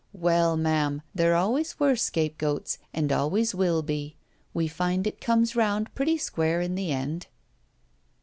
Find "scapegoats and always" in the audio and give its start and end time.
1.95-3.53